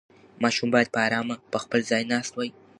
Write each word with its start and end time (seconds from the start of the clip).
ماشوم 0.43 0.69
باید 0.73 0.93
په 0.95 0.99
ارامه 1.07 1.35
په 1.51 1.57
خپل 1.63 1.79
ځای 1.89 2.03
ناست 2.11 2.31
وای. 2.35 2.49